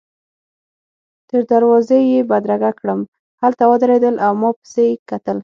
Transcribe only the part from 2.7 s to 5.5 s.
کړم، هلته ودرېدل او ما پسي کتل.